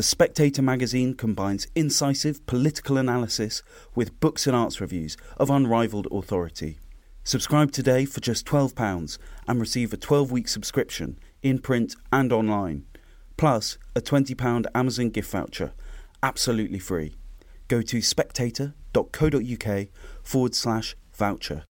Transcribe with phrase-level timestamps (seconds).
[0.00, 3.62] The Spectator magazine combines incisive political analysis
[3.94, 6.78] with books and arts reviews of unrivaled authority.
[7.22, 12.86] Subscribe today for just £12 and receive a 12 week subscription in print and online,
[13.36, 15.74] plus a £20 Amazon gift voucher,
[16.22, 17.14] absolutely free.
[17.68, 19.88] Go to spectator.co.uk
[20.22, 21.64] forward slash voucher.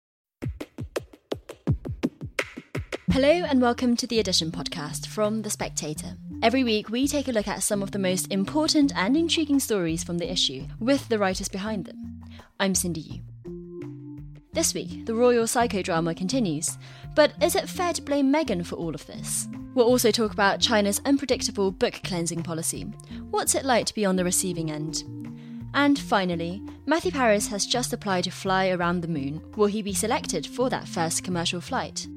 [3.09, 6.17] Hello and welcome to the Edition podcast from The Spectator.
[6.43, 10.03] Every week, we take a look at some of the most important and intriguing stories
[10.03, 12.21] from the issue with the writers behind them.
[12.59, 13.21] I'm Cindy Yu.
[14.53, 16.77] This week, the royal psychodrama continues,
[17.15, 19.47] but is it fair to blame Meghan for all of this?
[19.73, 22.83] We'll also talk about China's unpredictable book cleansing policy.
[23.31, 25.03] What's it like to be on the receiving end?
[25.73, 29.43] And finally, Matthew Parris has just applied to fly around the moon.
[29.55, 32.07] Will he be selected for that first commercial flight?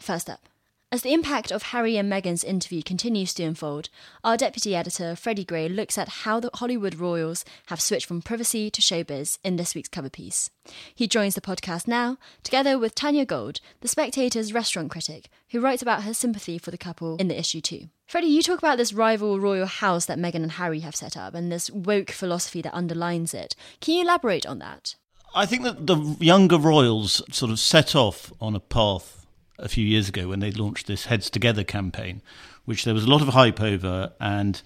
[0.00, 0.48] First up.
[0.92, 3.88] As the impact of Harry and Meghan's interview continues to unfold,
[4.22, 8.68] our deputy editor, Freddy Gray, looks at how the Hollywood royals have switched from privacy
[8.68, 10.50] to showbiz in this week's cover piece.
[10.94, 15.80] He joins the podcast now, together with Tanya Gold, the Spectator's restaurant critic, who writes
[15.80, 17.88] about her sympathy for the couple in the issue too.
[18.06, 21.34] Freddy, you talk about this rival royal house that Meghan and Harry have set up
[21.34, 23.56] and this woke philosophy that underlines it.
[23.80, 24.96] Can you elaborate on that?
[25.34, 29.21] I think that the younger royals sort of set off on a path
[29.58, 32.22] a few years ago when they launched this Heads Together campaign,
[32.64, 34.60] which there was a lot of hype over, and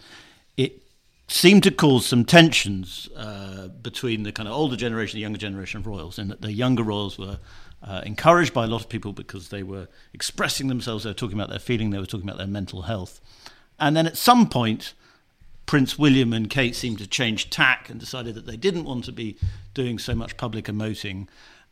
[0.57, 0.83] it
[1.29, 5.81] seemed to cause some tensions uh, between the kind of older generation and younger generation
[5.81, 7.39] of royals, in that the younger royals were
[7.83, 11.37] uh, encouraged by a lot of people because they were expressing themselves, they were talking
[11.37, 13.21] about their feeling, they were talking about their mental health.
[13.79, 14.95] And then at some point,
[15.67, 19.13] Prince William and Kate seemed to change tack and decided that they didn't want to
[19.13, 19.37] be
[19.75, 21.27] doing so much public emoting.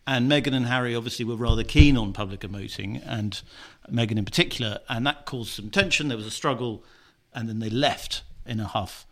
[0.06, 3.40] And Meghan and Harry obviously were rather keen on public emoting, and
[3.90, 6.08] Meghan in particular, and that caused some tension.
[6.08, 6.84] There was a struggle,
[7.34, 9.06] and then they left in a huff.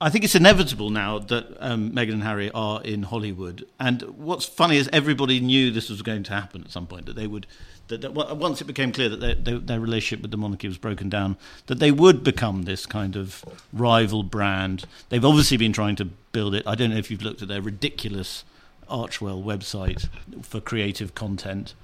[0.00, 3.66] I think it's inevitable now that um, Meghan and Harry are in Hollywood.
[3.80, 7.16] And what's funny is everybody knew this was going to happen at some point, that
[7.16, 7.46] they would,
[7.88, 10.76] that, that once it became clear that their, their, their, relationship with the monarchy was
[10.76, 14.84] broken down, that they would become this kind of rival brand.
[15.08, 16.64] They've obviously been trying to build it.
[16.66, 18.44] I don't know if you've looked at their ridiculous
[18.88, 20.08] Archewell website
[20.42, 21.74] for creative content.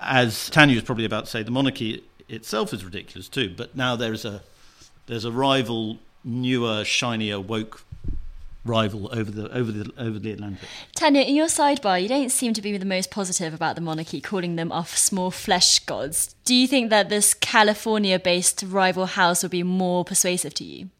[0.00, 3.52] As Tanya was probably about to say, the monarchy itself is ridiculous too.
[3.56, 4.42] But now there's a
[5.06, 7.84] there's a rival, newer, shinier, woke
[8.64, 10.68] rival over the over the over the Atlantic.
[10.94, 14.20] Tanya, in your sidebar, you don't seem to be the most positive about the monarchy,
[14.20, 16.34] calling them off small flesh gods.
[16.44, 20.90] Do you think that this California-based rival house would be more persuasive to you?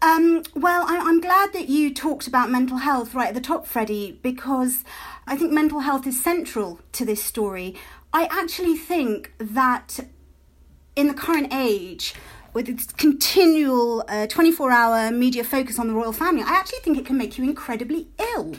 [0.00, 3.66] Um, well, I, I'm glad that you talked about mental health right at the top,
[3.66, 4.84] Freddy, because
[5.26, 7.74] I think mental health is central to this story.
[8.12, 9.98] I actually think that
[10.94, 12.14] in the current age,
[12.54, 16.96] with its continual 24 uh, hour media focus on the royal family, I actually think
[16.96, 18.54] it can make you incredibly ill.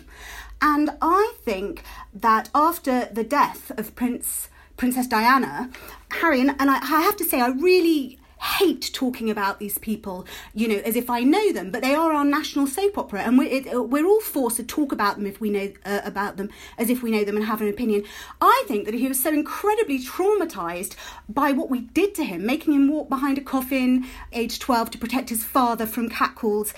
[0.61, 1.83] And I think
[2.13, 5.69] that after the death of Prince Princess Diana,
[6.11, 10.25] Harry, and, and I, I have to say, I really hate talking about these people,
[10.53, 13.37] you know, as if I know them, but they are our national soap opera, and
[13.37, 16.49] we're, it, we're all forced to talk about them if we know uh, about them,
[16.77, 18.03] as if we know them and have an opinion.
[18.41, 20.95] I think that he was so incredibly traumatized
[21.27, 24.97] by what we did to him, making him walk behind a coffin, age 12, to
[24.97, 26.73] protect his father from catcalls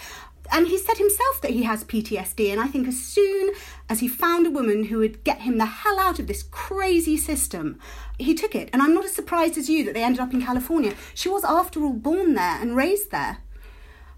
[0.52, 2.52] and he said himself that he has PTSD.
[2.52, 3.54] And I think as soon
[3.90, 7.18] as he found a woman who would get him the hell out of this crazy
[7.18, 7.80] system,
[8.18, 8.70] he took it.
[8.74, 10.94] And I'm not as surprised as you that they ended up in California.
[11.14, 13.38] She was, after all, born there and raised there.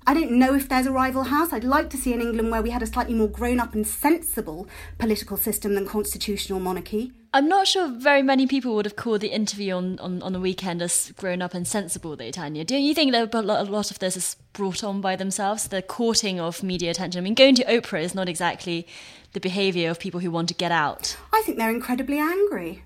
[0.06, 1.54] I don't know if there's a rival house.
[1.54, 3.88] I'd like to see an England where we had a slightly more grown up and
[3.88, 7.14] sensible political system than constitutional monarchy.
[7.36, 10.40] I'm not sure very many people would have called the interview on, on, on the
[10.40, 12.64] weekend as grown up and sensible, though, Tanya.
[12.66, 16.40] Do you think that a lot of this is brought on by themselves, the courting
[16.40, 17.20] of media attention?
[17.20, 18.86] I mean, going to Oprah is not exactly
[19.32, 21.18] the behaviour of people who want to get out.
[21.32, 22.84] I think they're incredibly angry.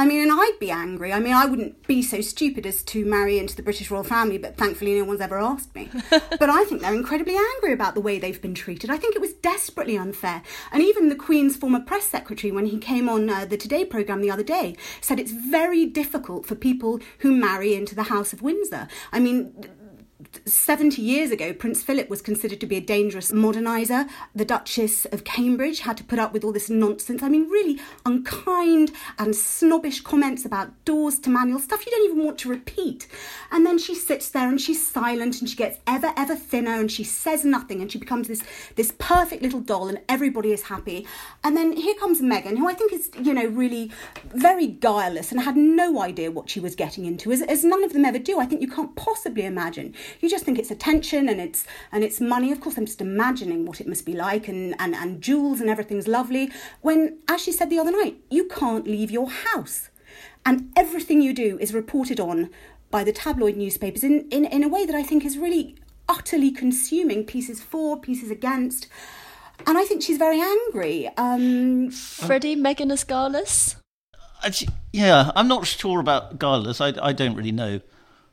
[0.00, 1.12] I mean, and I'd be angry.
[1.12, 4.38] I mean, I wouldn't be so stupid as to marry into the British royal family,
[4.38, 5.90] but thankfully no one's ever asked me.
[6.10, 8.88] but I think they're incredibly angry about the way they've been treated.
[8.88, 10.42] I think it was desperately unfair.
[10.72, 14.22] And even the Queen's former press secretary, when he came on uh, the Today programme
[14.22, 18.40] the other day, said it's very difficult for people who marry into the House of
[18.40, 18.88] Windsor.
[19.12, 19.52] I mean,
[20.44, 24.08] 70 years ago, Prince Philip was considered to be a dangerous moderniser.
[24.34, 27.22] The Duchess of Cambridge had to put up with all this nonsense.
[27.22, 32.24] I mean, really unkind and snobbish comments about doors to manual stuff you don't even
[32.24, 33.06] want to repeat.
[33.50, 36.90] And then she sits there and she's silent and she gets ever, ever thinner and
[36.90, 38.42] she says nothing and she becomes this,
[38.76, 41.06] this perfect little doll and everybody is happy.
[41.42, 43.90] And then here comes Meghan, who I think is, you know, really
[44.34, 47.92] very guileless and had no idea what she was getting into, as, as none of
[47.92, 48.38] them ever do.
[48.38, 52.20] I think you can't possibly imagine you just think it's attention and it's and it's
[52.20, 52.52] money.
[52.52, 55.70] Of course, I'm just imagining what it must be like and, and, and jewels and
[55.70, 56.50] everything's lovely.
[56.80, 59.90] When, as she said the other night, you can't leave your house.
[60.44, 62.50] And everything you do is reported on
[62.90, 65.76] by the tabloid newspapers in, in, in a way that I think is really
[66.08, 68.88] utterly consuming pieces for, pieces against.
[69.66, 71.08] And I think she's very angry.
[71.16, 73.76] Um, Freddy, Meghan is guileless?
[74.92, 76.80] yeah, I'm not sure about guileless.
[76.80, 77.80] I, I don't really know.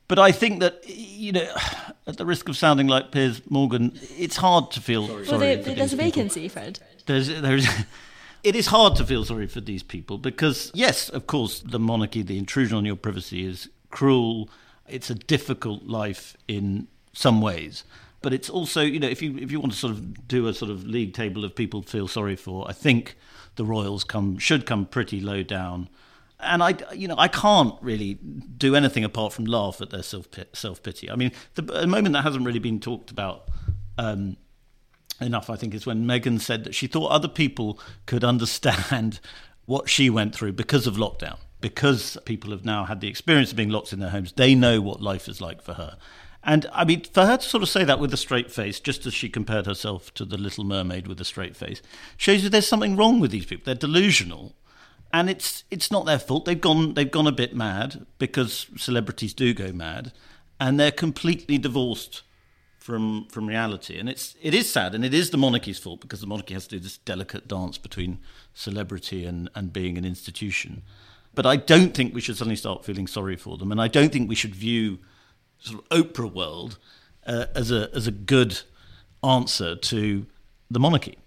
[0.07, 1.55] But I think that you know,
[2.07, 5.17] at the risk of sounding like Piers Morgan, it's hard to feel sorry.
[5.17, 6.61] Well, sorry there, there's a vacancy, people.
[6.61, 6.79] Fred.
[7.05, 7.67] There's there's.
[8.43, 12.21] It is hard to feel sorry for these people because, yes, of course, the monarchy,
[12.21, 14.49] the intrusion on your privacy is cruel.
[14.87, 17.83] It's a difficult life in some ways,
[18.21, 20.53] but it's also, you know, if you if you want to sort of do a
[20.53, 23.17] sort of league table of people to feel sorry for, I think
[23.55, 25.89] the royals come should come pretty low down
[26.39, 30.27] and I, you know, I can't really do anything apart from laugh at their self
[30.53, 31.09] self pity.
[31.09, 33.49] I mean, the moment that hasn't really been talked about
[33.97, 34.37] um,
[35.19, 39.19] enough, I think, is when Meghan said that she thought other people could understand
[39.65, 43.57] what she went through because of lockdown, because people have now had the experience of
[43.57, 44.33] being locked in their homes.
[44.33, 45.97] They know what life is like for her.
[46.43, 49.05] And I mean, for her to sort of say that with a straight face, just
[49.05, 51.81] as she compared herself to the Little Mermaid with a straight face,
[52.15, 53.65] shows you there's something wrong with these people.
[53.65, 54.55] They're delusional
[55.13, 56.45] and it's it's not their fault.
[56.45, 60.11] They've gone they've gone a bit mad because celebrities do go mad,
[60.59, 62.23] and they're completely divorced
[62.79, 63.97] from from reality.
[63.99, 66.67] And it's it is sad, and it is the monarchy's fault because the monarchy has
[66.67, 68.19] to do this delicate dance between
[68.53, 70.83] celebrity and and being an institution.
[71.35, 74.11] But I don't think we should suddenly start feeling sorry for them, and I don't
[74.11, 74.99] think we should view
[75.59, 76.77] sort of Oprah world
[77.25, 78.61] uh, as a as a good
[79.23, 80.25] answer to
[80.69, 81.17] the monarchy.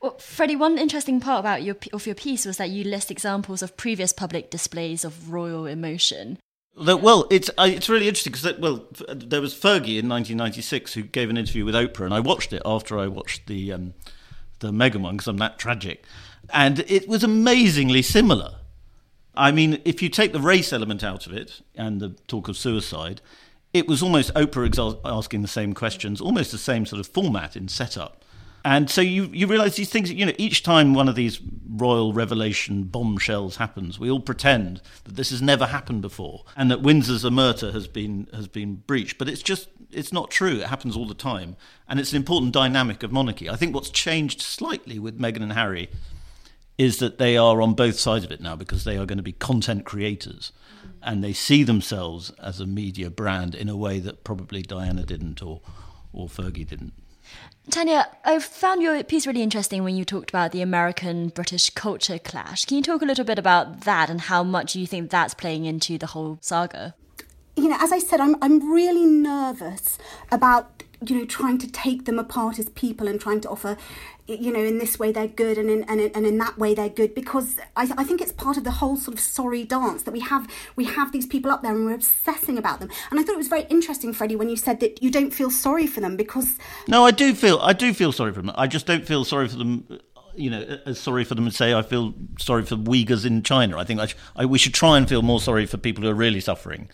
[0.00, 3.62] Well, Freddy, one interesting part about your of your piece was that you list examples
[3.62, 6.38] of previous public displays of royal emotion.
[6.76, 11.30] Well, it's uh, it's really interesting because well, there was Fergie in 1996 who gave
[11.30, 13.94] an interview with Oprah, and I watched it after I watched the um,
[14.60, 16.04] the Meghan one because I'm that tragic,
[16.52, 18.54] and it was amazingly similar.
[19.34, 22.56] I mean, if you take the race element out of it and the talk of
[22.56, 23.20] suicide,
[23.72, 27.68] it was almost Oprah asking the same questions, almost the same sort of format in
[27.68, 28.24] setup.
[28.70, 32.12] And so you, you realize these things, you know, each time one of these royal
[32.12, 37.24] revelation bombshells happens, we all pretend that this has never happened before and that Windsor's
[37.24, 39.16] omerta has been, has been breached.
[39.16, 40.60] But it's just, it's not true.
[40.60, 41.56] It happens all the time.
[41.88, 43.48] And it's an important dynamic of monarchy.
[43.48, 45.88] I think what's changed slightly with Meghan and Harry
[46.76, 49.22] is that they are on both sides of it now because they are going to
[49.22, 50.52] be content creators
[51.02, 55.42] and they see themselves as a media brand in a way that probably Diana didn't
[55.42, 55.62] or,
[56.12, 56.92] or Fergie didn't.
[57.70, 62.18] Tanya, I found your piece really interesting when you talked about the American British culture
[62.18, 62.64] clash.
[62.64, 65.66] Can you talk a little bit about that and how much you think that's playing
[65.66, 66.94] into the whole saga?
[67.56, 69.98] You know, as I said, I'm, I'm really nervous
[70.30, 73.76] about you know trying to take them apart as people and trying to offer
[74.28, 76.74] you know in this way they're good and in and in, and in that way
[76.74, 80.02] they're good because I, I think it's part of the whole sort of sorry dance
[80.02, 83.18] that we have we have these people up there and we're obsessing about them and
[83.18, 85.86] I thought it was very interesting Freddy when you said that you don't feel sorry
[85.86, 88.86] for them because no I do feel I do feel sorry for them I just
[88.86, 89.98] don't feel sorry for them
[90.34, 93.76] you know, as sorry for them and say I feel sorry for Uyghurs in China.
[93.76, 96.14] I think I, I, we should try and feel more sorry for people who are
[96.14, 96.88] really suffering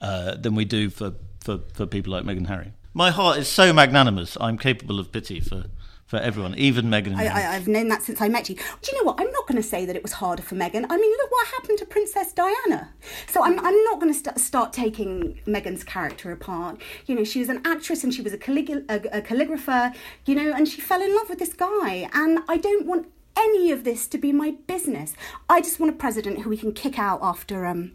[0.00, 2.72] uh, than we do for, for, for people like Meghan Harry.
[2.94, 4.36] My heart is so magnanimous.
[4.40, 5.66] I'm capable of pity for
[6.08, 7.14] for everyone, even Meghan.
[7.16, 8.54] I, I, have known that since I met you.
[8.54, 9.20] Do you know what?
[9.20, 10.86] I'm not going to say that it was harder for Meghan.
[10.88, 12.94] I mean, look what happened to Princess Diana.
[13.26, 16.80] So I'm, I'm not going to st- start taking Meghan's character apart.
[17.04, 20.34] You know, she was an actress and she was a, callig- a, a calligrapher, you
[20.34, 22.08] know, and she fell in love with this guy.
[22.14, 25.12] And I don't want any of this to be my business.
[25.46, 27.92] I just want a president who we can kick out after um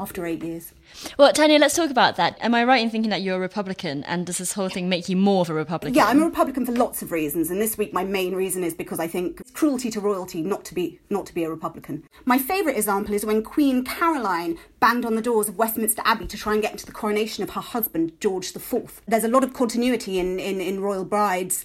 [0.00, 0.72] after eight years.
[1.18, 2.38] Well, Tanya, let's talk about that.
[2.40, 5.08] Am I right in thinking that you're a Republican, and does this whole thing make
[5.08, 5.94] you more of a Republican?
[5.94, 8.74] Yeah, I'm a Republican for lots of reasons, and this week my main reason is
[8.74, 12.04] because I think it's cruelty to royalty not to be not to be a Republican.
[12.24, 16.36] My favourite example is when Queen Caroline banged on the doors of Westminster Abbey to
[16.36, 19.02] try and get into the coronation of her husband George IV.
[19.06, 21.64] There's a lot of continuity in, in, in royal brides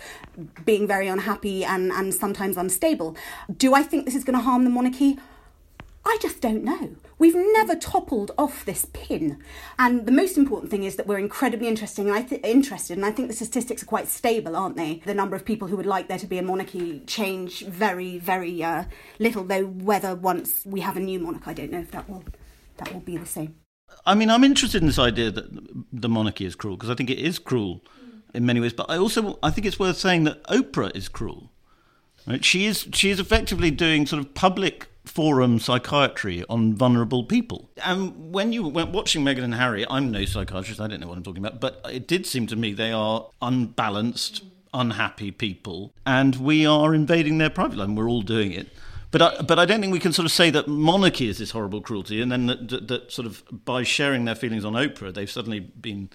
[0.66, 3.16] being very unhappy and, and sometimes unstable.
[3.56, 5.18] Do I think this is going to harm the monarchy?
[6.06, 6.96] I just don't know.
[7.18, 9.42] We've never toppled off this pin.
[9.80, 13.12] And the most important thing is that we're incredibly interesting I th- interested, and I
[13.12, 15.02] think the statistics are quite stable, aren't they?
[15.06, 18.62] The number of people who would like there to be a monarchy change very, very
[18.64, 18.86] uh,
[19.20, 22.24] little, though whether once we have a new monarch, I don't know if that will
[22.78, 23.56] that will be the same.
[24.06, 25.46] I mean, I'm interested in this idea that
[25.94, 27.82] the monarchy is cruel because I think it is cruel
[28.34, 28.74] in many ways.
[28.74, 31.52] But I also I think it's worth saying that Oprah is cruel.
[32.28, 32.44] Right?
[32.44, 37.70] She is she is effectively doing sort of public forum psychiatry on vulnerable people.
[37.84, 41.18] And when you went watching Meghan and Harry, I'm no psychiatrist, I don't know what
[41.18, 44.44] I'm talking about, but it did seem to me they are unbalanced,
[44.74, 47.88] unhappy people, and we are invading their private life.
[47.88, 48.68] And we're all doing it.
[49.12, 51.52] But I, but I don't think we can sort of say that monarchy is this
[51.52, 55.14] horrible cruelty, and then that, that, that sort of by sharing their feelings on Oprah,
[55.14, 56.10] they've suddenly been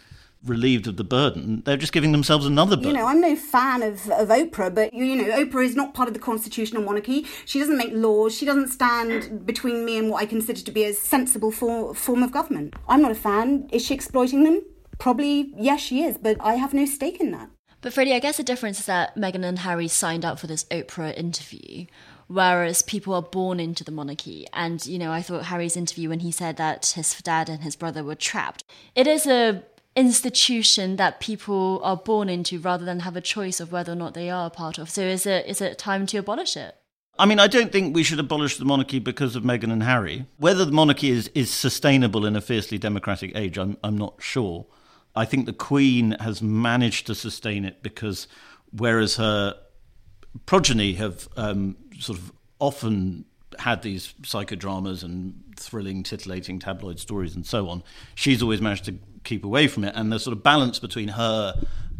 [0.44, 1.62] relieved of the burden.
[1.64, 2.92] They're just giving themselves another burden.
[2.92, 5.94] You know, I'm no fan of, of Oprah, but you, you know, Oprah is not
[5.94, 7.26] part of the constitutional monarchy.
[7.44, 8.35] She doesn't make laws.
[8.37, 12.23] She doesn't stand between me and what I consider to be a sensible for, form
[12.23, 12.75] of government.
[12.88, 13.68] I'm not a fan.
[13.73, 14.62] Is she exploiting them?
[14.99, 17.50] Probably, yes, she is, but I have no stake in that.
[17.82, 20.64] But Freddie, I guess the difference is that Meghan and Harry signed up for this
[20.64, 21.87] Oprah interview,
[22.26, 24.47] whereas people are born into the monarchy.
[24.52, 27.76] And, you know, I thought Harry's interview when he said that his dad and his
[27.76, 28.64] brother were trapped.
[28.94, 29.64] It is a
[29.97, 34.14] institution that people are born into rather than have a choice of whether or not
[34.14, 34.88] they are a part of.
[34.88, 36.76] So is it is it time to abolish it?
[37.18, 40.25] I mean, I don't think we should abolish the monarchy because of Meghan and Harry.
[40.38, 44.64] Whether the monarchy is, is sustainable in a fiercely democratic age, I'm, I'm not sure.
[45.14, 48.26] I think the Queen has managed to sustain it because,
[48.70, 49.54] whereas her
[50.47, 53.26] progeny have um, sort of often
[53.59, 57.82] had these psychodramas and thrilling, titillating tabloid stories and so on,
[58.14, 59.94] she's always managed to keep away from it.
[59.96, 61.54] And the sort of balance between her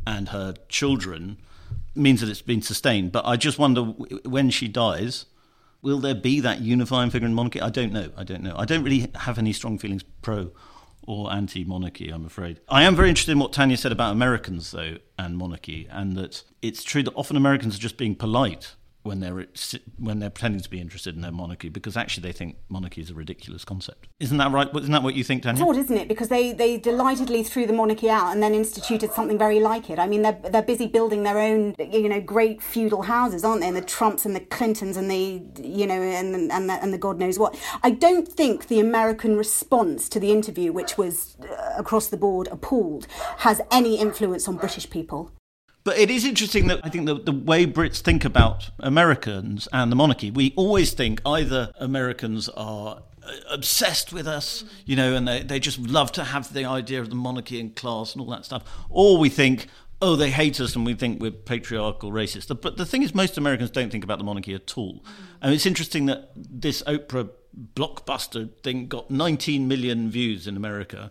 [0.07, 1.39] and her children
[1.95, 3.13] means that it's been sustained.
[3.13, 5.27] But I just wonder when she dies,
[5.83, 7.61] will there be that unifying figure in monarchy?
[7.61, 8.11] I don't know.
[8.17, 8.55] I don't know.
[8.57, 10.51] I don't really have any strong feelings pro
[11.07, 12.61] or anti monarchy, I'm afraid.
[12.69, 16.45] I am very interested in what Tanya said about Americans, though, and monarchy, and that
[16.63, 19.47] it's true that often Americans are just being polite when they're
[19.99, 23.11] when they're pretending to be interested in their monarchy because actually they think monarchy is
[23.11, 24.09] a ridiculous concept.
[24.21, 24.69] Isn't that right?
[24.75, 25.63] Isn't that what you think, Tanya?
[25.63, 26.09] It's odd, isn't it?
[26.09, 29.99] Because they, they delightedly threw the monarchy out and then instituted something very like it.
[29.99, 33.69] I mean, they're they're busy building their own you know great feudal houses, aren't they?
[33.69, 36.99] And the Trumps and the Clintons and the you know and and the, and the
[36.99, 37.59] God knows what.
[37.83, 42.49] I don't think the American response to the interview, which was uh, across the board
[42.49, 43.07] appalled,
[43.39, 45.33] has any influence on British people.
[45.83, 49.91] But it is interesting that I think the, the way Brits think about Americans and
[49.91, 55.27] the monarchy, we always think either Americans are uh, obsessed with us, you know, and
[55.27, 58.31] they, they just love to have the idea of the monarchy and class and all
[58.31, 59.69] that stuff, or we think,
[60.03, 62.61] oh, they hate us and we think we're patriarchal, racist.
[62.61, 65.03] But the thing is, most Americans don't think about the monarchy at all.
[65.41, 67.31] And it's interesting that this Oprah
[67.75, 71.11] blockbuster thing got 19 million views in America.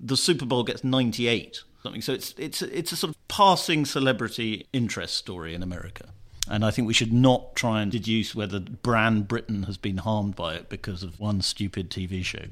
[0.00, 2.02] The Super Bowl gets 98 something.
[2.02, 6.10] So it's it's it's a sort of passing celebrity interest story in America.
[6.50, 10.34] And I think we should not try and deduce whether brand Britain has been harmed
[10.34, 12.46] by it because of one stupid TV show.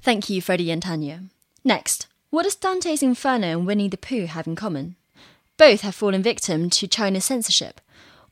[0.00, 1.24] Thank you, Freddy and Tanya.
[1.62, 4.96] Next, what does Dante's Inferno and Winnie the Pooh have in common?
[5.58, 7.80] Both have fallen victim to China's censorship,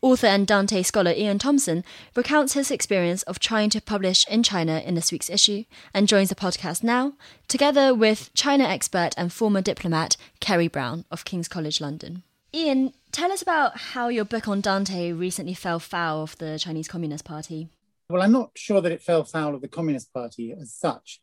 [0.03, 1.85] Author and Dante scholar Ian Thomson
[2.17, 6.31] recounts his experience of trying to publish in China in this week's issue and joins
[6.31, 7.13] the podcast now,
[7.49, 12.23] together with China expert and former diplomat Kerry Brown of King's College London.
[12.55, 16.89] Ian, tell us about how your book on Dante recently fell foul of the Chinese
[16.89, 17.69] Communist Party.
[18.09, 21.21] Well, I'm not sure that it fell foul of the Communist Party as such.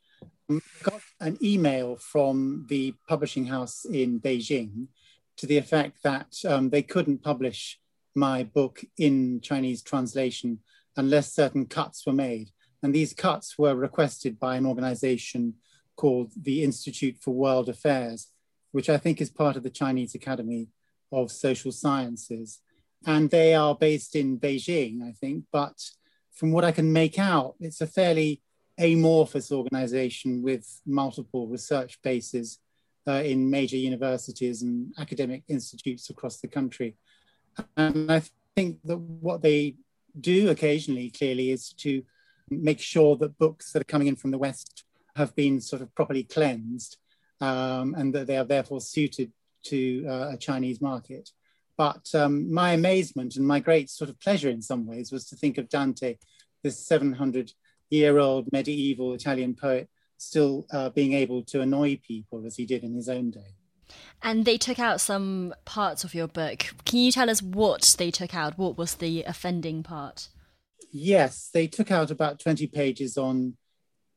[0.52, 4.86] I got an email from the publishing house in Beijing
[5.38, 7.80] to the effect that um, they couldn't publish
[8.18, 10.60] my book in Chinese translation
[10.98, 12.50] unless certain cuts were made.
[12.84, 15.54] And these cuts were requested by an organization
[15.96, 18.28] called the Institute for World Affairs,
[18.72, 20.70] which I think is part of the Chinese Academy
[21.12, 22.60] of Social Sciences.
[23.06, 25.80] And they are based in Beijing, I think, but
[26.34, 28.42] from what I can make out, it's a fairly
[28.80, 32.60] amorphous organization with multiple research bases
[33.08, 36.96] uh, in major universities and academic institutes across the country.
[37.76, 38.22] And I
[38.56, 39.76] think that what they
[40.20, 42.04] do occasionally, clearly, is to
[42.50, 44.84] make sure that books that are coming in from the West
[45.16, 46.98] have been sort of properly cleansed
[47.42, 49.32] um, and that they are therefore suited
[49.64, 51.32] to uh, a Chinese market.
[51.78, 55.36] But um, my amazement and my great sort of pleasure in some ways was to
[55.36, 56.18] think of Dante,
[56.64, 57.52] this 700
[57.90, 62.84] year old medieval Italian poet, still uh, being able to annoy people as he did
[62.84, 63.57] in his own day.
[64.22, 66.74] And they took out some parts of your book.
[66.86, 68.58] Can you tell us what they took out?
[68.58, 70.30] What was the offending part?
[70.92, 73.58] Yes, they took out about 20 pages on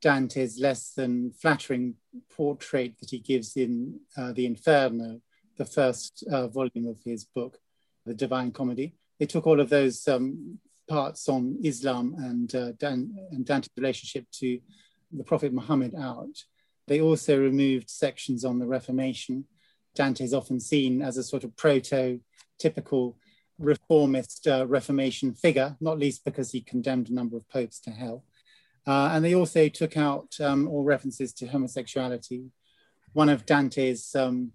[0.00, 1.94] Dante's less than flattering
[2.34, 5.20] portrait that he gives in uh, The Inferno,
[5.56, 7.58] the first uh, volume of his book,
[8.06, 8.94] The Divine Comedy.
[9.18, 10.58] They took all of those um,
[10.88, 14.58] parts on Islam and, uh, Dan- and Dante's relationship to
[15.12, 16.44] the Prophet Muhammad out.
[16.86, 19.44] They also removed sections on the Reformation.
[19.94, 23.14] Dante is often seen as a sort of prototypical
[23.58, 28.24] reformist uh, Reformation figure, not least because he condemned a number of popes to hell.
[28.86, 32.46] Uh, and they also took out um, all references to homosexuality.
[33.12, 34.52] One of Dante's um,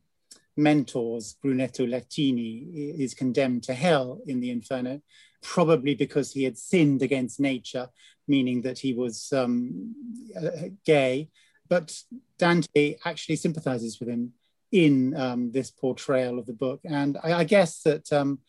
[0.57, 5.01] mentors, Brunetto Latini, is condemned to hell in the Inferno,
[5.43, 7.89] probably because he had sinned against nature,
[8.27, 9.93] meaning that he was um,
[10.35, 11.29] uh, gay.
[11.69, 11.95] But
[12.39, 14.33] Dante actually sympathizes with him
[14.71, 16.81] in um, this portrayal of the book.
[16.85, 18.39] And I, I guess that um,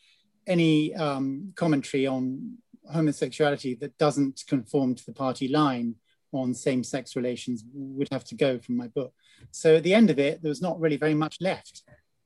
[0.47, 2.59] any um, commentary on
[2.93, 5.97] homosexuality that doesn't conform to the party line
[6.33, 9.13] on same sex relations would have to go from my book.
[9.51, 11.83] So at the end of it, there was not really very much left.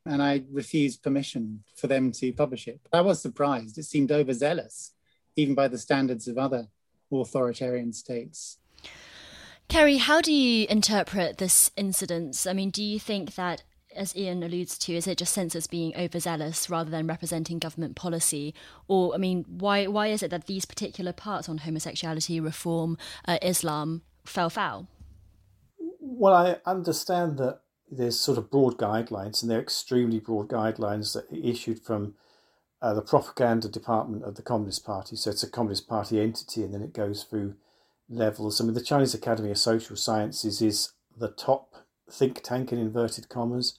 [0.06, 2.80] And I refused permission for them to publish it.
[2.90, 3.76] But I was surprised.
[3.78, 4.92] It seemed overzealous,
[5.36, 6.68] even by the standards of other
[7.12, 8.58] authoritarian states.
[9.68, 12.44] Kerry, how do you interpret this incident?
[12.48, 13.62] I mean, do you think that
[13.96, 18.54] as Ian alludes to, is it just censors being overzealous rather than representing government policy?
[18.88, 23.38] Or, I mean, why why is it that these particular parts on homosexuality, reform, uh,
[23.42, 24.88] Islam fell foul?
[26.00, 31.30] Well, I understand that there's sort of broad guidelines, and they're extremely broad guidelines that
[31.32, 32.14] are issued from
[32.80, 35.16] uh, the propaganda department of the Communist Party.
[35.16, 37.56] So it's a Communist Party entity, and then it goes through
[38.08, 38.60] levels.
[38.60, 41.74] I mean, the Chinese Academy of Social Sciences is the top
[42.10, 43.78] think tank in inverted commas,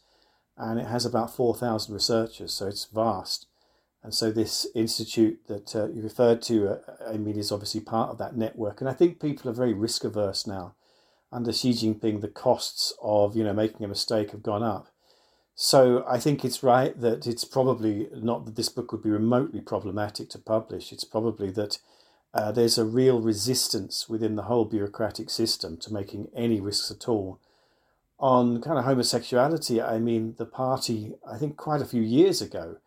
[0.62, 3.48] and it has about 4,000 researchers, so it's vast.
[4.04, 6.78] And so this institute that uh, you referred to, uh,
[7.10, 8.80] I mean, is obviously part of that network.
[8.80, 10.76] And I think people are very risk averse now.
[11.32, 14.90] Under Xi Jinping, the costs of you know making a mistake have gone up.
[15.56, 19.62] So I think it's right that it's probably not that this book would be remotely
[19.62, 20.92] problematic to publish.
[20.92, 21.80] It's probably that
[22.34, 27.08] uh, there's a real resistance within the whole bureaucratic system to making any risks at
[27.08, 27.40] all
[28.22, 32.78] on kind of homosexuality, I mean, the party, I think quite a few years ago,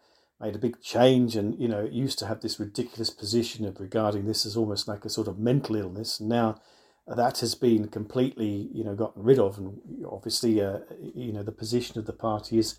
[0.41, 3.81] made a big change and, you know, it used to have this ridiculous position of
[3.81, 6.21] regarding this as almost like a sort of mental illness.
[6.21, 6.61] And now
[7.09, 9.59] that has been completely, you know, gotten rid of.
[9.59, 10.79] And obviously, uh,
[11.15, 12.79] you know, the position of the party is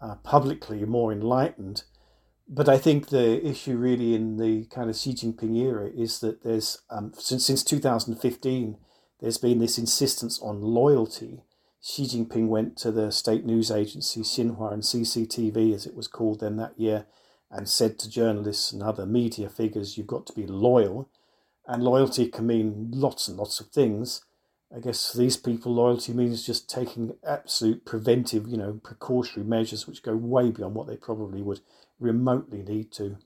[0.00, 1.84] uh, publicly more enlightened.
[2.46, 6.44] But I think the issue really in the kind of Xi Jinping era is that
[6.44, 8.76] there's, um, since, since 2015,
[9.20, 11.42] there's been this insistence on loyalty
[11.88, 16.40] Xi Jinping went to the state news agency Xinhua and CCTV, as it was called
[16.40, 17.06] then that year,
[17.48, 21.08] and said to journalists and other media figures, You've got to be loyal.
[21.64, 24.24] And loyalty can mean lots and lots of things.
[24.74, 29.86] I guess for these people, loyalty means just taking absolute preventive, you know, precautionary measures
[29.86, 31.60] which go way beyond what they probably would
[32.00, 33.16] remotely need to.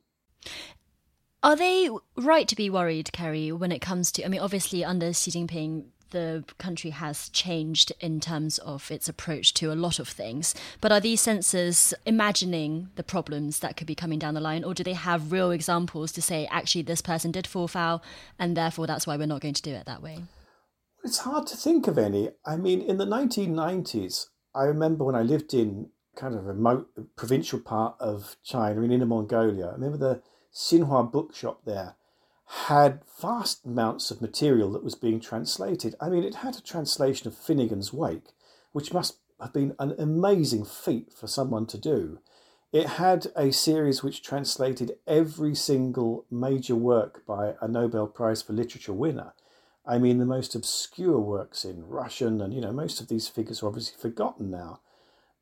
[1.42, 4.24] Are they right to be worried, Kerry, when it comes to?
[4.24, 9.54] I mean, obviously, under Xi Jinping, the country has changed in terms of its approach
[9.54, 10.54] to a lot of things.
[10.80, 14.74] But are these censors imagining the problems that could be coming down the line, or
[14.74, 18.02] do they have real examples to say, actually, this person did fall foul,
[18.38, 20.24] and therefore that's why we're not going to do it that way?
[21.02, 22.30] It's hard to think of any.
[22.44, 26.88] I mean, in the 1990s, I remember when I lived in kind of a remote
[27.16, 30.22] provincial part of China, in Inner Mongolia, I remember the
[30.54, 31.94] Xinhua bookshop there
[32.50, 35.94] had vast amounts of material that was being translated.
[36.00, 38.32] I mean, it had a translation of Finnegans Wake,
[38.72, 42.18] which must have been an amazing feat for someone to do.
[42.72, 48.52] It had a series which translated every single major work by a Nobel Prize for
[48.52, 49.32] Literature winner.
[49.86, 53.62] I mean, the most obscure works in Russian, and you know, most of these figures
[53.62, 54.80] are obviously forgotten now.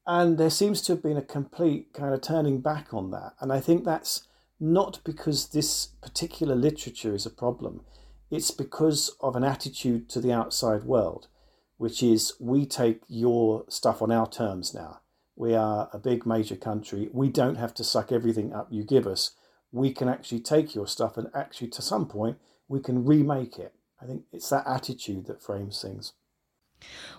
[0.06, 3.32] And there seems to have been a complete kind of turning back on that.
[3.40, 4.27] And I think that's
[4.60, 7.82] not because this particular literature is a problem.
[8.30, 11.28] It's because of an attitude to the outside world,
[11.76, 15.00] which is we take your stuff on our terms now.
[15.36, 17.08] We are a big major country.
[17.12, 19.32] We don't have to suck everything up you give us.
[19.70, 23.74] We can actually take your stuff and actually, to some point, we can remake it.
[24.02, 26.12] I think it's that attitude that frames things.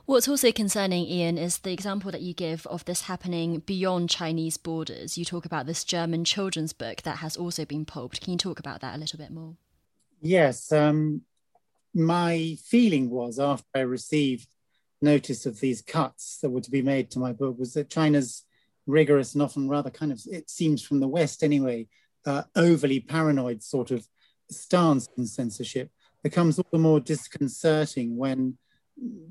[0.05, 4.57] What's also concerning, Ian, is the example that you give of this happening beyond Chinese
[4.57, 5.17] borders.
[5.17, 8.21] You talk about this German children's book that has also been pulped.
[8.21, 9.55] Can you talk about that a little bit more?
[10.21, 10.71] Yes.
[10.71, 11.21] Um,
[11.93, 14.47] my feeling was after I received
[15.01, 18.43] notice of these cuts that were to be made to my book was that China's
[18.85, 21.87] rigorous and often rather kind of, it seems from the West anyway,
[22.25, 24.07] uh, overly paranoid sort of
[24.49, 25.89] stance on censorship
[26.23, 28.57] becomes all the more disconcerting when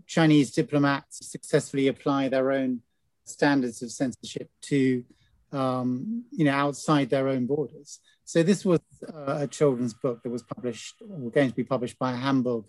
[0.07, 2.81] Chinese diplomats successfully apply their own
[3.25, 5.05] standards of censorship to,
[5.53, 8.01] um, you know, outside their own borders.
[8.25, 8.81] So this was
[9.13, 12.65] uh, a children's book that was published, or going to be published by a Hamburg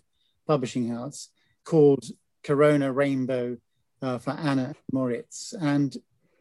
[0.46, 1.28] publishing house
[1.64, 2.04] called
[2.42, 3.56] Corona Rainbow
[4.02, 5.54] uh, for Anna Moritz.
[5.60, 5.96] And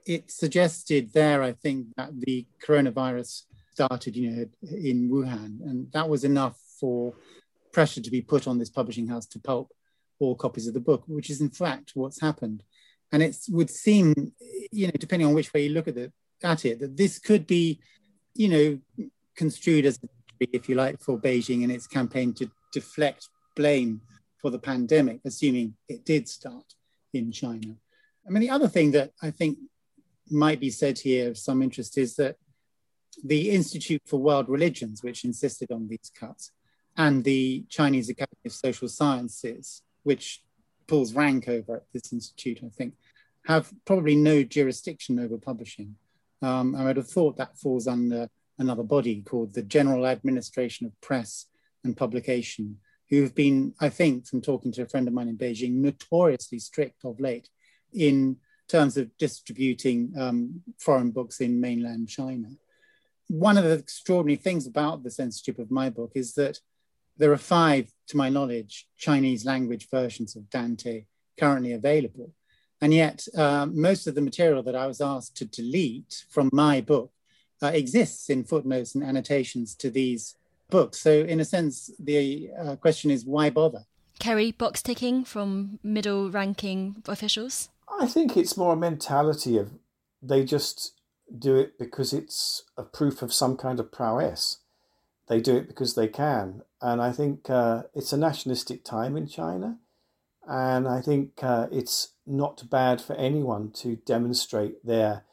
[0.06, 6.10] it suggested there, I think, that the coronavirus started, you know, in Wuhan, and that
[6.10, 7.14] was enough for
[7.72, 9.72] pressure to be put on this publishing house to pulp
[10.20, 12.64] all copies of the book, which is in fact what's happened.
[13.12, 14.34] And it would seem,
[14.72, 16.12] you know, depending on which way you look at it,
[16.44, 17.80] at it, that this could be,
[18.36, 20.00] you know, construed as,
[20.40, 24.02] if you like, for Beijing and its campaign to deflect blame
[24.38, 26.76] for the pandemic, assuming it did start
[27.14, 27.76] in China.
[28.28, 29.58] I mean, the other thing that I think
[30.30, 32.36] might be said here of some interest is that
[33.24, 36.52] the Institute for World Religions, which insisted on these cuts,
[36.96, 40.42] and the Chinese Academy of Social Sciences, which
[40.88, 42.96] pulls rank over at this institute, I think,
[43.46, 45.96] have probably no jurisdiction over publishing.
[46.42, 51.00] Um, I would have thought that falls under another body called the General Administration of
[51.02, 51.46] Press
[51.84, 52.78] and Publication,
[53.10, 57.06] who've been, I think, from talking to a friend of mine in Beijing, notoriously strict
[57.06, 57.50] of late
[57.94, 62.50] in terms of distributing um, foreign books in mainland China.
[63.28, 66.60] One of the extraordinary things about the censorship of my book is that
[67.20, 71.06] there are five, to my knowledge, Chinese language versions of Dante
[71.38, 72.32] currently available.
[72.82, 76.82] And yet, uh, most of the material that I was asked to delete from my
[76.82, 77.12] book
[77.62, 80.36] uh, exists in footnotes and annotations to these
[80.70, 81.00] books.
[81.00, 83.84] So, in a sense, the uh, question is why bother?
[84.20, 87.70] Kerry, box ticking from middle ranking officials?
[88.00, 89.72] I think it's more a mentality of
[90.22, 90.94] they just
[91.38, 94.60] do it because it's a proof of some kind of prowess.
[95.28, 96.62] They do it because they can.
[96.82, 99.80] And I think uh, it's a nationalistic time in China.
[100.48, 105.24] And I think uh, it's not bad for anyone to demonstrate their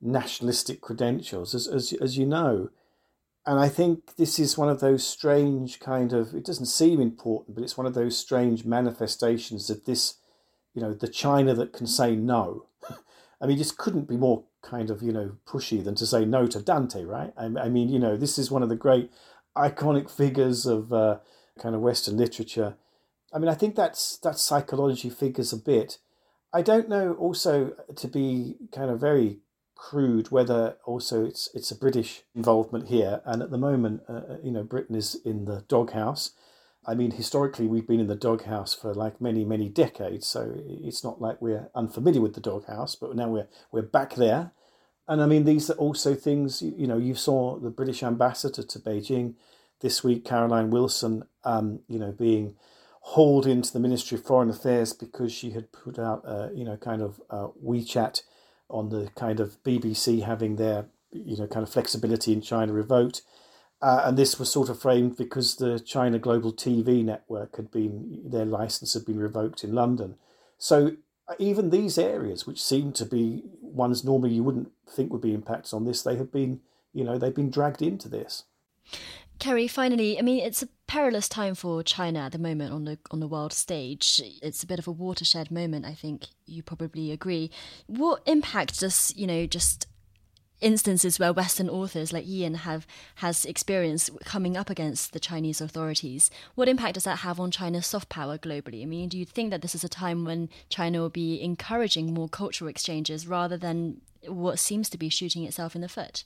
[0.00, 2.70] nationalistic credentials, as, as, as you know.
[3.46, 7.54] And I think this is one of those strange kind of, it doesn't seem important,
[7.54, 10.16] but it's one of those strange manifestations of this,
[10.74, 12.66] you know, the China that can say no.
[13.40, 16.46] I mean, just couldn't be more kind of, you know, pushy than to say no
[16.48, 17.32] to Dante, right?
[17.36, 19.10] I, I mean, you know, this is one of the great
[19.56, 21.18] iconic figures of uh,
[21.58, 22.76] kind of Western literature.
[23.32, 25.98] I mean, I think that's that psychology figures a bit.
[26.52, 29.40] I don't know also to be kind of very
[29.76, 33.20] crude whether also it's it's a British involvement here.
[33.24, 36.32] And at the moment, uh, uh, you know, Britain is in the doghouse.
[36.88, 40.26] I mean, historically, we've been in the doghouse for like many, many decades.
[40.26, 44.52] So it's not like we're unfamiliar with the doghouse, but now we're we're back there.
[45.08, 46.62] And I mean, these are also things.
[46.62, 49.34] You know, you saw the British ambassador to Beijing
[49.80, 51.24] this week, Caroline Wilson.
[51.44, 52.56] Um, you know, being
[53.00, 56.76] hauled into the Ministry of Foreign Affairs because she had put out, uh, you know,
[56.76, 58.22] kind of uh, WeChat
[58.68, 63.22] on the kind of BBC having their you know kind of flexibility in China revoked.
[63.82, 68.22] Uh, and this was sort of framed because the China Global TV network had been
[68.24, 70.16] their license had been revoked in London.
[70.58, 70.92] So
[71.38, 75.74] even these areas, which seem to be ones normally you wouldn't think would be impacted
[75.74, 76.60] on this, they have been
[76.92, 78.44] you know they've been dragged into this.
[79.38, 82.98] Kerry, finally, I mean, it's a perilous time for China at the moment on the
[83.10, 84.20] on the world stage.
[84.42, 85.84] It's a bit of a watershed moment.
[85.84, 87.50] I think you probably agree.
[87.86, 89.86] What impact does you know just
[90.60, 96.30] instances where Western authors like Ian have has experience coming up against the Chinese authorities?
[96.54, 98.82] What impact does that have on China's soft power globally?
[98.82, 102.14] I mean, do you think that this is a time when China will be encouraging
[102.14, 106.24] more cultural exchanges rather than what seems to be shooting itself in the foot?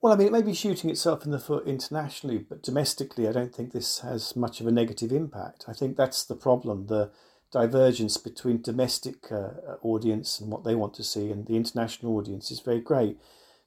[0.00, 3.32] Well, I mean, it may be shooting itself in the foot internationally, but domestically, I
[3.32, 5.64] don't think this has much of a negative impact.
[5.68, 7.12] I think that's the problem the
[7.52, 12.50] divergence between domestic uh, audience and what they want to see and the international audience
[12.50, 13.18] is very great.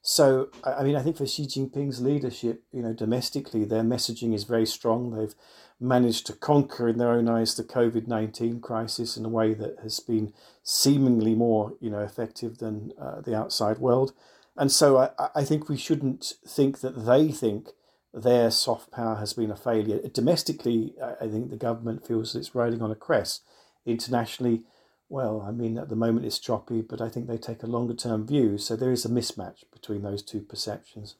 [0.01, 4.43] So, I mean, I think for Xi Jinping's leadership, you know, domestically, their messaging is
[4.43, 5.11] very strong.
[5.11, 5.33] They've
[5.79, 9.77] managed to conquer, in their own eyes, the COVID 19 crisis in a way that
[9.81, 14.13] has been seemingly more, you know, effective than uh, the outside world.
[14.55, 17.69] And so I, I think we shouldn't think that they think
[18.13, 19.99] their soft power has been a failure.
[20.13, 23.43] Domestically, I think the government feels that it's riding on a crest.
[23.85, 24.63] Internationally,
[25.09, 27.93] well, I mean, at the moment it's choppy, but I think they take a longer
[27.93, 28.57] term view.
[28.57, 31.15] So there is a mismatch between those two perceptions.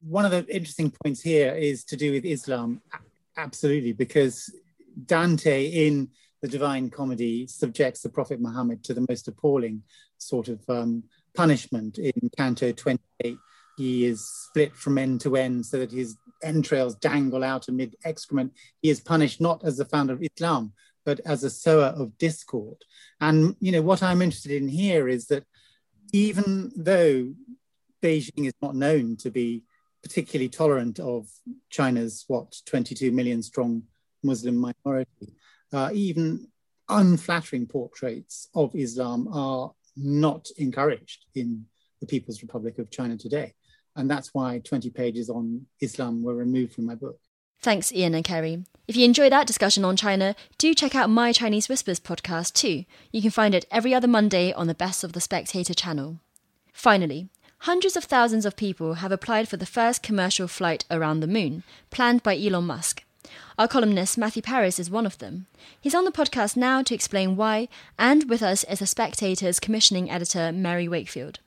[0.00, 2.82] One of the interesting points here is to do with Islam.
[3.36, 4.52] Absolutely, because
[5.06, 6.08] Dante in
[6.42, 9.82] the Divine Comedy subjects the Prophet Muhammad to the most appalling
[10.18, 13.38] sort of um, punishment in Canto 28.
[13.78, 18.52] He is split from end to end so that his entrails dangle out amid excrement.
[18.82, 20.72] He is punished not as the founder of Islam,
[21.04, 22.76] but as a sower of discord.
[23.20, 25.44] And you know what I'm interested in here is that
[26.12, 27.32] even though
[28.02, 29.62] Beijing is not known to be
[30.02, 31.28] particularly tolerant of
[31.70, 33.84] China's what 22 million strong
[34.22, 35.34] Muslim minority,
[35.72, 36.48] uh, even
[36.88, 41.64] unflattering portraits of Islam are not encouraged in
[42.00, 43.54] the People's Republic of China today.
[43.96, 47.18] And that's why 20 pages on Islam were removed from my book.
[47.62, 48.64] Thanks, Ian and Kerry.
[48.88, 52.84] If you enjoy that discussion on China, do check out my Chinese Whispers podcast too.
[53.12, 56.18] You can find it every other Monday on the Best of the Spectator channel.
[56.72, 61.28] Finally, hundreds of thousands of people have applied for the first commercial flight around the
[61.28, 63.04] moon, planned by Elon Musk.
[63.56, 65.46] Our columnist Matthew Parris is one of them.
[65.80, 70.10] He's on the podcast now to explain why, and with us is the Spectator's commissioning
[70.10, 71.38] editor, Mary Wakefield.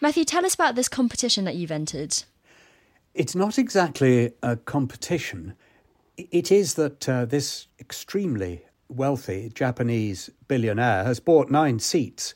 [0.00, 2.24] Matthew, tell us about this competition that you've entered.
[3.14, 5.54] It's not exactly a competition.
[6.16, 12.34] It is that uh, this extremely wealthy Japanese billionaire has bought nine seats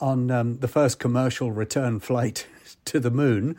[0.00, 2.46] on um, the first commercial return flight
[2.84, 3.56] to the moon.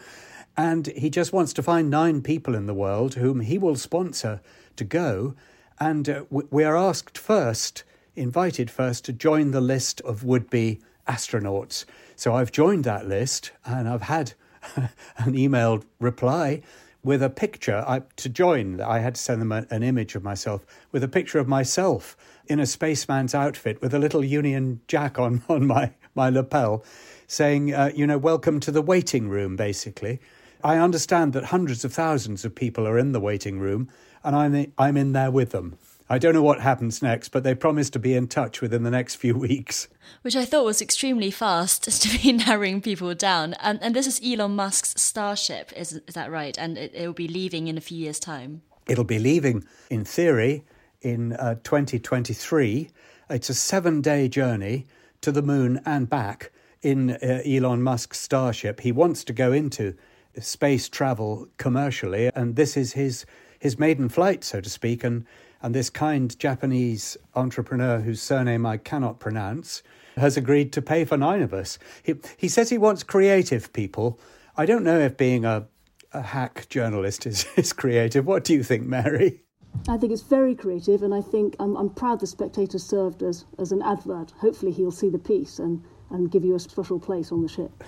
[0.55, 4.39] And he just wants to find nine people in the world whom he will sponsor
[4.75, 5.33] to go.
[5.79, 7.83] And uh, we are asked first,
[8.15, 11.85] invited first, to join the list of would be astronauts.
[12.15, 14.33] So I've joined that list and I've had
[14.75, 16.61] an emailed reply
[17.03, 18.81] with a picture I, to join.
[18.81, 22.17] I had to send them a, an image of myself with a picture of myself
[22.47, 26.83] in a spaceman's outfit with a little Union Jack on, on my, my lapel,
[27.27, 30.19] saying, uh, you know, welcome to the waiting room, basically.
[30.63, 33.89] I understand that hundreds of thousands of people are in the waiting room,
[34.23, 35.77] and I'm, I'm in there with them.
[36.11, 38.89] I don't know what happens next, but they promise to be in touch within the
[38.89, 39.87] next few weeks.
[40.23, 43.53] Which I thought was extremely fast to be narrowing people down.
[43.55, 46.57] And, and this is Elon Musk's Starship, is, is that right?
[46.57, 48.63] And it, it will be leaving in a few years' time.
[48.87, 50.65] It'll be leaving, in theory,
[51.01, 52.89] in uh, 2023.
[53.29, 54.87] It's a seven day journey
[55.21, 58.79] to the moon and back in uh, Elon Musk's Starship.
[58.79, 59.95] He wants to go into
[60.39, 63.25] space travel commercially, and this is his,
[63.59, 65.03] his maiden flight, so to speak.
[65.03, 65.25] And
[65.61, 69.83] and this kind Japanese entrepreneur whose surname I cannot pronounce
[70.17, 71.79] has agreed to pay for nine of us.
[72.03, 74.19] He, he says he wants creative people.
[74.57, 75.67] I don't know if being a,
[76.13, 78.25] a hack journalist is, is creative.
[78.25, 79.41] What do you think, Mary?
[79.87, 83.45] I think it's very creative, and I think I'm, I'm proud the Spectator served as,
[83.59, 84.31] as an advert.
[84.39, 87.83] Hopefully, he'll see the piece and, and give you a special place on the ship.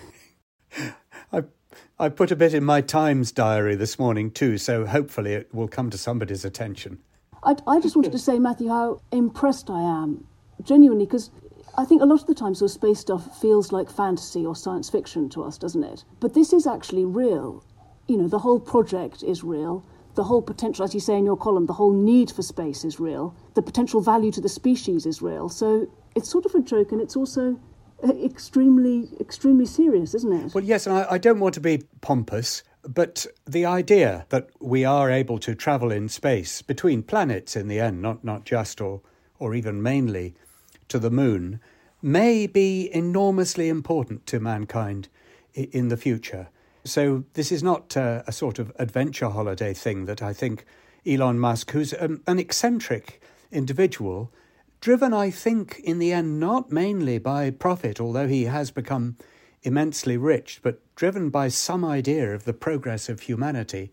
[1.33, 1.43] I
[1.99, 5.67] I put a bit in my Times diary this morning too, so hopefully it will
[5.67, 6.99] come to somebody's attention.
[7.43, 10.25] I, I just wanted to say, Matthew, how impressed I am,
[10.63, 11.31] genuinely, because
[11.77, 14.89] I think a lot of the time, sort space stuff feels like fantasy or science
[14.89, 16.03] fiction to us, doesn't it?
[16.19, 17.63] But this is actually real.
[18.07, 19.85] You know, the whole project is real.
[20.15, 22.99] The whole potential, as you say in your column, the whole need for space is
[22.99, 23.33] real.
[23.53, 25.47] The potential value to the species is real.
[25.47, 27.57] So it's sort of a joke, and it's also
[28.03, 30.53] uh, extremely, extremely serious, isn't it?
[30.53, 34.83] Well, yes, and I, I don't want to be pompous, but the idea that we
[34.85, 39.01] are able to travel in space between planets in the end, not, not just or,
[39.39, 40.35] or even mainly
[40.87, 41.59] to the moon,
[42.01, 45.07] may be enormously important to mankind
[45.53, 46.49] in the future.
[46.83, 50.65] So, this is not uh, a sort of adventure holiday thing that I think
[51.05, 54.31] Elon Musk, who's an, an eccentric individual,
[54.79, 59.17] driven, I think, in the end, not mainly by profit, although he has become
[59.63, 63.91] immensely rich, but driven by some idea of the progress of humanity,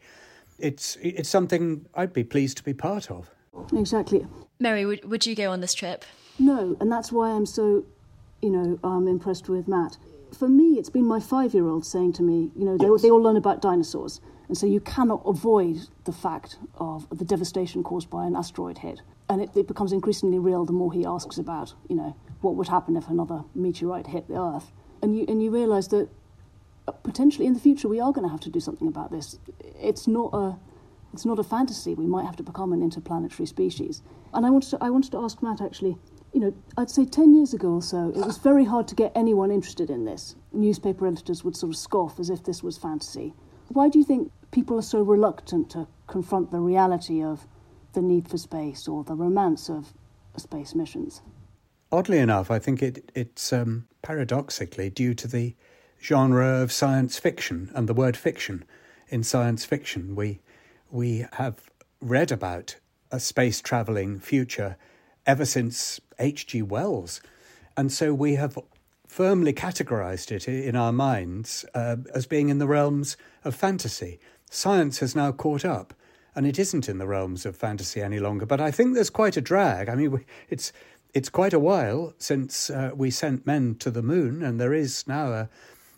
[0.58, 3.30] it's it's something I'd be pleased to be part of.
[3.72, 4.26] Exactly.
[4.60, 6.04] Mary, would, would you go on this trip?
[6.38, 7.84] No, and that's why I'm so,
[8.42, 9.96] you know, um, impressed with Matt.
[10.36, 13.02] For me, it's been my five-year-old saying to me, you know, they, yes.
[13.02, 17.82] they all learn about dinosaurs, and so you cannot avoid the fact of the devastation
[17.82, 21.38] caused by an asteroid hit, and it, it becomes increasingly real the more he asks
[21.38, 24.72] about, you know, what would happen if another meteorite hit the Earth
[25.02, 26.08] and you and you realise that
[26.86, 29.38] uh, potentially in the future we are going to have to do something about this.
[29.80, 30.56] It's not a
[31.12, 31.94] it's not a fantasy.
[31.94, 34.02] We might have to become an interplanetary species.
[34.34, 35.96] And I wanted to I wanted to ask Matt actually.
[36.34, 39.12] You know, I'd say 10 years ago or so, it was very hard to get
[39.14, 40.36] anyone interested in this.
[40.52, 43.32] Newspaper editors would sort of scoff as if this was fantasy.
[43.68, 47.46] Why do you think people are so reluctant to confront the reality of
[47.94, 49.94] the need for space or the romance of
[50.36, 51.22] space missions?
[51.90, 55.54] Oddly enough, I think it, it's um, paradoxically due to the
[56.02, 58.64] genre of science fiction and the word fiction.
[59.08, 60.40] In science fiction, we,
[60.90, 62.76] we have read about
[63.10, 64.76] a space travelling future
[65.26, 66.62] ever since H.G.
[66.62, 67.20] Wells.
[67.76, 68.58] And so we have
[69.06, 74.18] firmly categorized it in our minds uh, as being in the realms of fantasy.
[74.50, 75.94] Science has now caught up
[76.38, 78.46] and it isn't in the realms of fantasy any longer.
[78.46, 79.88] But I think there's quite a drag.
[79.88, 80.72] I mean, it's
[81.14, 85.06] it's quite a while since uh, we sent men to the moon, and there is
[85.06, 85.48] now a,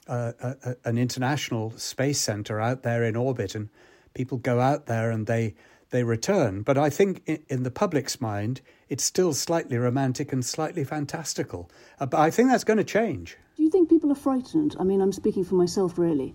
[0.07, 3.69] a, a, an international space center out there in orbit, and
[4.15, 5.55] people go out there and they
[5.91, 6.63] they return.
[6.63, 11.71] But I think in, in the public's mind, it's still slightly romantic and slightly fantastical.
[11.99, 13.37] Uh, but I think that's going to change.
[13.57, 14.77] Do you think people are frightened?
[14.79, 16.35] I mean, I'm speaking for myself, really.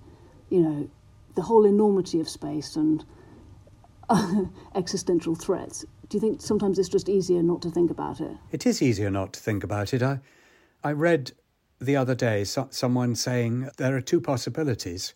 [0.50, 0.90] You know,
[1.36, 3.04] the whole enormity of space and
[4.76, 5.86] existential threats.
[6.10, 8.32] Do you think sometimes it's just easier not to think about it?
[8.52, 10.04] It is easier not to think about it.
[10.04, 10.20] I,
[10.84, 11.32] I read
[11.80, 15.14] the other day so, someone saying there are two possibilities.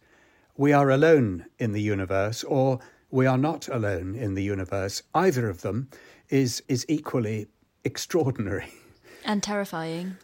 [0.58, 2.80] We are alone in the universe, or
[3.12, 5.04] we are not alone in the universe.
[5.13, 5.89] Either of them
[6.30, 7.47] is is equally
[7.84, 8.71] extraordinary
[9.25, 10.17] and terrifying.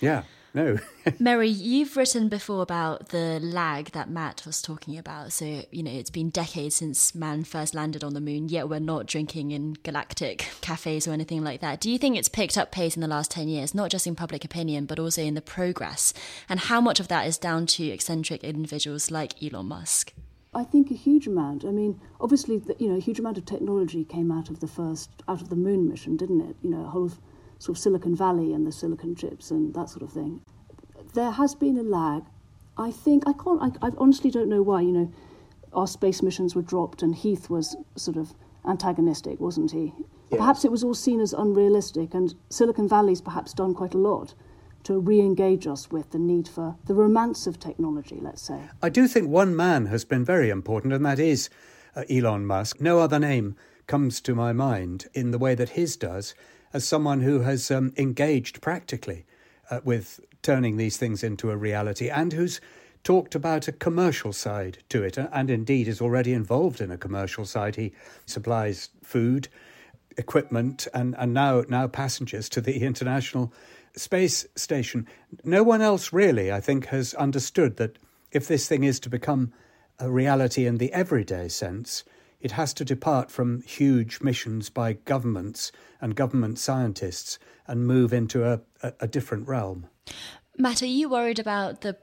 [0.00, 0.22] Yeah.
[0.54, 0.78] No.
[1.18, 5.32] Mary, you've written before about the lag that Matt was talking about.
[5.32, 8.80] So, you know, it's been decades since man first landed on the moon, yet we're
[8.80, 11.80] not drinking in galactic cafes or anything like that.
[11.80, 14.14] Do you think it's picked up pace in the last 10 years, not just in
[14.14, 16.12] public opinion, but also in the progress?
[16.48, 20.12] And how much of that is down to eccentric individuals like Elon Musk?
[20.54, 21.64] I think a huge amount.
[21.64, 24.66] I mean, obviously, the, you know, a huge amount of technology came out of the
[24.66, 26.56] first, out of the moon mission, didn't it?
[26.60, 27.10] You know, a whole
[27.62, 30.40] sort of Silicon Valley and the silicon chips and that sort of thing.
[31.14, 32.24] There has been a lag.
[32.76, 33.62] I think I can't.
[33.62, 34.80] I, I honestly don't know why.
[34.80, 35.12] You know,
[35.72, 38.34] our space missions were dropped, and Heath was sort of
[38.66, 39.92] antagonistic, wasn't he?
[40.30, 40.38] Yes.
[40.38, 44.34] Perhaps it was all seen as unrealistic, and Silicon Valley's perhaps done quite a lot
[44.82, 48.60] to re engage us with the need for the romance of technology, let's say.
[48.82, 51.48] I do think one man has been very important, and that is
[51.94, 52.80] uh, Elon Musk.
[52.80, 53.54] No other name
[53.86, 56.34] comes to my mind in the way that his does,
[56.72, 59.24] as someone who has um, engaged practically
[59.70, 62.60] uh, with turning these things into a reality and who's
[63.04, 67.44] talked about a commercial side to it, and indeed is already involved in a commercial
[67.44, 67.76] side.
[67.76, 67.92] He
[68.26, 69.48] supplies food,
[70.16, 73.52] equipment, and, and now now passengers to the International
[73.96, 75.06] Space Station.
[75.44, 77.98] No one else really, I think, has understood that
[78.30, 79.52] if this thing is to become
[79.98, 82.04] a reality in the everyday sense,
[82.42, 88.44] it has to depart from huge missions by governments and government scientists and move into
[88.44, 89.86] a, a, a different realm.
[90.58, 91.96] Matt, are you worried about the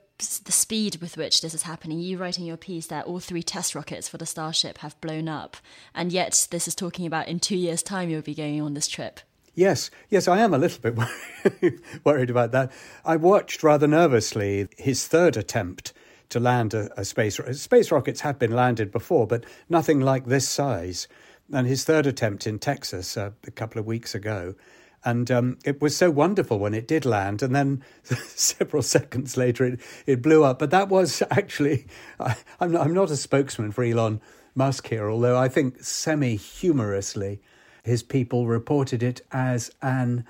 [0.43, 1.97] the speed with which this is happening.
[1.99, 5.29] You write in your piece that all three test rockets for the Starship have blown
[5.29, 5.55] up,
[5.95, 8.89] and yet this is talking about in two years' time you'll be going on this
[8.89, 9.21] trip.
[9.55, 12.71] Yes, yes, I am a little bit worried about that.
[13.05, 15.93] I watched rather nervously his third attempt
[16.29, 20.47] to land a, a space space rockets have been landed before, but nothing like this
[20.47, 21.07] size.
[21.51, 24.53] And his third attempt in Texas uh, a couple of weeks ago,
[25.03, 29.65] and um, it was so wonderful when it did land, and then several seconds later
[29.65, 30.59] it, it blew up.
[30.59, 31.87] But that was actually,
[32.19, 34.21] I, am not, I'm not a spokesman for Elon
[34.55, 37.41] Musk here, although I think semi humorously,
[37.83, 40.25] his people reported it as an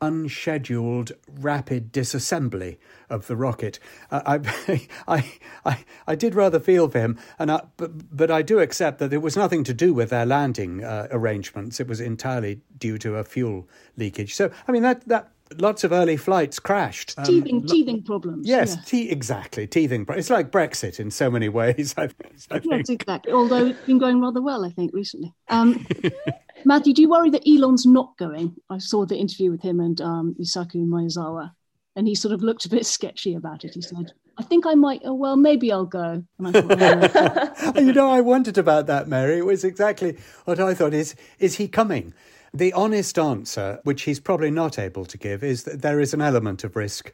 [0.00, 2.78] unscheduled rapid disassembly
[3.08, 3.78] of the rocket.
[4.10, 5.32] Uh, I, I,
[5.64, 9.12] I, I did rather feel for him, and I, but, but I do accept that
[9.12, 11.80] it was nothing to do with their landing uh, arrangements.
[11.80, 14.34] It was entirely due to a fuel leakage.
[14.34, 17.14] So, I mean, that, that lots of early flights crashed.
[17.18, 18.46] Um, teething, teething problems.
[18.46, 18.82] Yes, yeah.
[18.84, 19.66] te- exactly.
[19.66, 20.06] Teething.
[20.10, 21.94] It's like Brexit in so many ways.
[21.98, 22.08] I,
[22.50, 23.32] I yes, exactly.
[23.32, 25.34] Although it's been going rather well, I think, recently.
[25.48, 25.86] Um,
[26.64, 28.56] Matthew, do you worry that Elon's not going?
[28.70, 31.52] I saw the interview with him and um, Yusaku Maezawa,
[31.94, 33.74] and he sort of looked a bit sketchy about it.
[33.74, 36.22] He said, I think I might, oh, well, maybe I'll go.
[36.42, 37.72] Thought, oh.
[37.80, 39.38] you know, I wondered about that, Mary.
[39.38, 42.12] It was exactly what I thought is, is he coming?
[42.56, 46.22] The honest answer, which he's probably not able to give, is that there is an
[46.22, 47.12] element of risk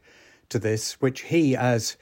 [0.51, 1.97] to this, which he, as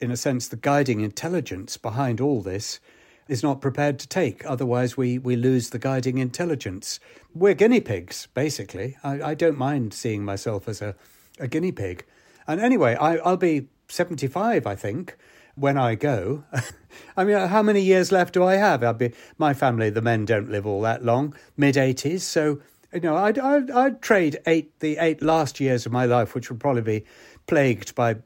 [0.00, 2.80] in a sense, the guiding intelligence behind all this,
[3.28, 4.46] is not prepared to take.
[4.46, 6.98] Otherwise, we, we lose the guiding intelligence.
[7.34, 8.96] We're guinea pigs, basically.
[9.04, 10.94] I, I don't mind seeing myself as a,
[11.38, 12.06] a guinea pig.
[12.46, 15.18] And anyway, I, I'll be 75, I think,
[15.54, 16.44] when I go.
[17.16, 18.82] I mean, how many years left do I have?
[18.82, 22.20] I'll be, my family, the men don't live all that long, mid 80s.
[22.20, 22.62] So,
[22.96, 26.50] you know, I'd, I'd, I'd trade eight, the eight last years of my life, which
[26.50, 27.04] would probably be
[27.46, 28.16] plagued by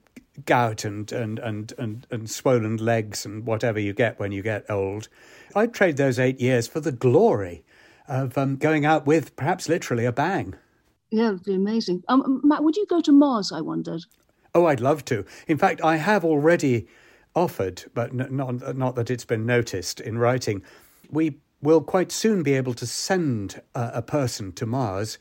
[0.46, 4.70] gout and, and, and, and, and swollen legs and whatever you get when you get
[4.70, 5.09] old.
[5.54, 7.64] I'd trade those eight years for the glory
[8.09, 10.54] of um, going out with perhaps literally a bang.
[11.11, 12.04] Yeah, it'd be amazing.
[12.09, 13.50] Um, Matt, would you go to Mars?
[13.52, 14.02] I wondered.
[14.54, 15.24] Oh, I'd love to.
[15.48, 16.87] In fact, I have already
[17.35, 20.62] offered, but not, not that it's been noticed in writing.
[21.11, 25.18] We will quite soon be able to send a, a person to Mars,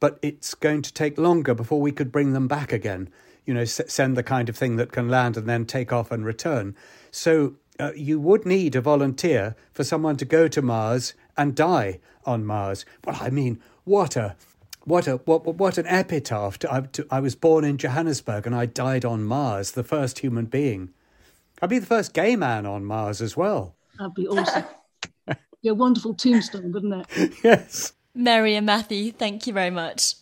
[0.00, 3.08] but it's going to take longer before we could bring them back again
[3.46, 6.10] you know, s- send the kind of thing that can land and then take off
[6.10, 6.74] and return.
[7.10, 12.00] So uh, you would need a volunteer for someone to go to Mars and die
[12.24, 12.84] on Mars.
[13.04, 14.36] Well, I mean, what a
[14.84, 16.58] what a what what an epitaph!
[16.58, 20.18] To, I, to, I was born in Johannesburg and I died on Mars, the first
[20.18, 20.90] human being.
[21.62, 23.74] I'd be the first gay man on Mars as well.
[23.98, 24.64] That'd be awesome.
[25.66, 27.32] be a wonderful tombstone, wouldn't it?
[27.42, 27.92] yes.
[28.14, 30.14] Mary and Matthew, thank you very much.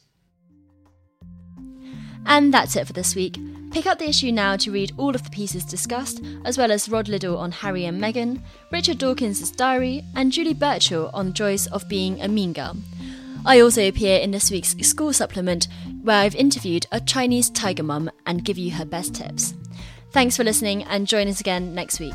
[2.27, 3.39] And that's it for this week.
[3.71, 6.89] Pick up the issue now to read all of the pieces discussed, as well as
[6.89, 8.41] Rod Liddle on Harry and Meghan,
[8.73, 12.77] Richard Dawkins' diary, and Julie Burchill on joys of being a mean girl.
[13.45, 15.69] I also appear in this week's school supplement,
[16.03, 19.53] where I've interviewed a Chinese tiger mum and give you her best tips.
[20.13, 22.15] Thanks for listening, and join us again next week.